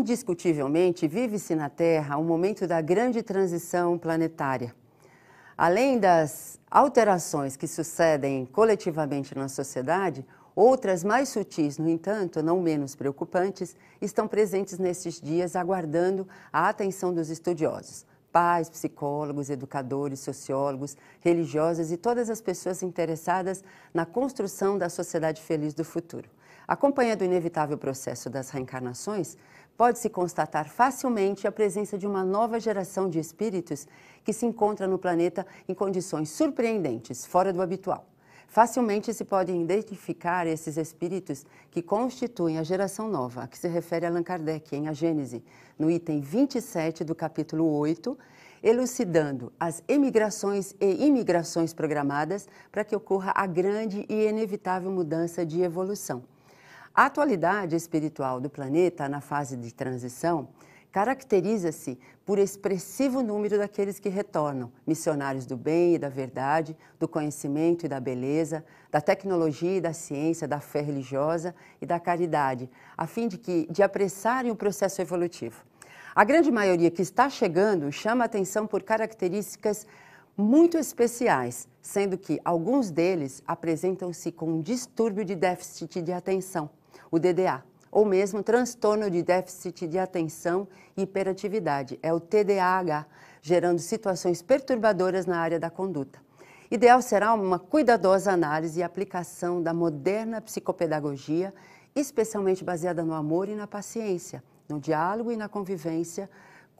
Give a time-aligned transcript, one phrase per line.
[0.00, 4.74] Indiscutivelmente, vive-se na Terra um momento da grande transição planetária.
[5.58, 10.24] Além das alterações que sucedem coletivamente na sociedade,
[10.56, 17.12] outras mais sutis, no entanto, não menos preocupantes, estão presentes nestes dias, aguardando a atenção
[17.12, 24.88] dos estudiosos pais, psicólogos, educadores, sociólogos, religiosas e todas as pessoas interessadas na construção da
[24.88, 26.30] sociedade feliz do futuro.
[26.70, 29.36] Acompanhando o inevitável processo das reencarnações,
[29.76, 33.88] pode-se constatar facilmente a presença de uma nova geração de espíritos
[34.22, 38.06] que se encontra no planeta em condições surpreendentes, fora do habitual.
[38.46, 44.06] Facilmente se podem identificar esses espíritos que constituem a geração nova, a que se refere
[44.06, 45.42] Allan Kardec em A Gênese,
[45.76, 48.16] no item 27 do capítulo 8,
[48.62, 55.62] elucidando as emigrações e imigrações programadas para que ocorra a grande e inevitável mudança de
[55.62, 56.22] evolução.
[56.92, 60.48] A atualidade espiritual do planeta na fase de transição
[60.90, 67.86] caracteriza-se por expressivo número daqueles que retornam, missionários do bem e da verdade, do conhecimento
[67.86, 73.06] e da beleza, da tecnologia e da ciência, da fé religiosa e da caridade, a
[73.06, 75.64] fim de, que, de apressarem o processo evolutivo.
[76.12, 79.86] A grande maioria que está chegando chama atenção por características
[80.36, 86.68] muito especiais, sendo que alguns deles apresentam-se com um distúrbio de déficit de atenção,
[87.10, 93.06] o DDA ou mesmo transtorno de déficit de atenção e hiperatividade, é o TDAH,
[93.42, 96.20] gerando situações perturbadoras na área da conduta.
[96.70, 101.52] Ideal será uma cuidadosa análise e aplicação da moderna psicopedagogia,
[101.96, 106.30] especialmente baseada no amor e na paciência, no diálogo e na convivência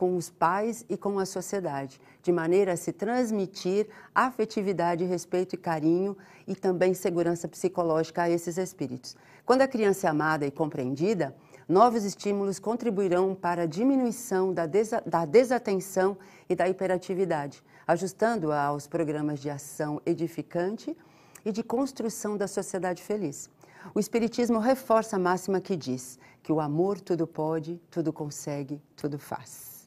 [0.00, 5.58] com os pais e com a sociedade, de maneira a se transmitir afetividade, respeito e
[5.58, 6.16] carinho
[6.48, 9.14] e também segurança psicológica a esses espíritos.
[9.44, 11.36] Quando a criança é amada e compreendida,
[11.68, 16.16] novos estímulos contribuirão para a diminuição da, desa da desatenção
[16.48, 20.96] e da hiperatividade, ajustando-a aos programas de ação edificante
[21.44, 23.50] e de construção da sociedade feliz.
[23.94, 29.18] O Espiritismo reforça a máxima que diz que o amor tudo pode, tudo consegue, tudo
[29.18, 29.79] faz.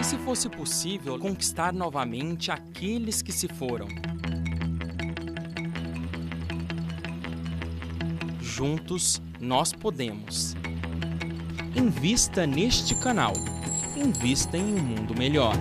[0.00, 3.88] E se fosse possível conquistar novamente aqueles que se foram?
[8.40, 10.54] Juntos nós podemos.
[11.74, 13.34] Invista neste canal.
[13.96, 15.54] Invista em um mundo melhor.